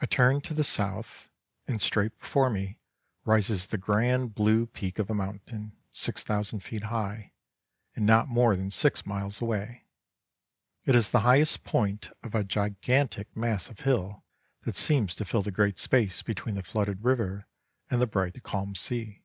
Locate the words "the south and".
0.52-1.80